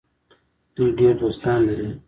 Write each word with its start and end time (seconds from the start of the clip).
دوی 0.75 0.89
ډیر 0.99 1.13
دوستان 1.23 1.59
لري. 1.67 1.89